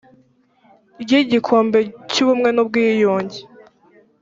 [1.01, 1.79] ry igikombe
[2.11, 3.39] cy ubumwe n ubwiyunge